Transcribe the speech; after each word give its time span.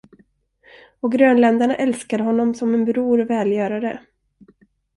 Och 0.99 1.11
grönländarna 1.11 1.75
älskade 1.75 2.23
honom 2.23 2.53
som 2.55 2.73
en 2.73 2.85
bror 2.85 3.21
och 3.21 3.29
välgörare. 3.29 4.01